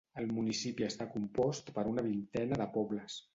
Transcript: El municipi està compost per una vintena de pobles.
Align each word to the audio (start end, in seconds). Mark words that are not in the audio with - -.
El 0.19 0.27
municipi 0.37 0.85
està 0.87 1.07
compost 1.17 1.69
per 1.77 1.85
una 1.91 2.07
vintena 2.09 2.61
de 2.65 2.69
pobles. 2.81 3.21